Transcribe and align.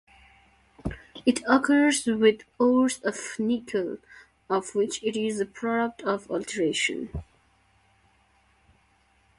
It 1.27 1.43
occurs 1.47 2.07
with 2.07 2.41
ores 2.57 2.99
of 3.03 3.17
nickel, 3.37 3.99
of 4.49 4.73
which 4.73 5.03
it 5.03 5.15
is 5.15 5.39
a 5.39 5.45
product 5.45 6.01
of 6.01 6.27
alteration. 6.31 7.09